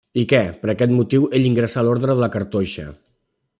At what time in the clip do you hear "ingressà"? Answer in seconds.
1.51-1.83